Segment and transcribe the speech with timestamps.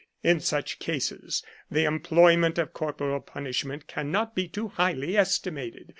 [0.23, 5.89] In such cases the employment of corporal punishment cannot be too highly esti mated.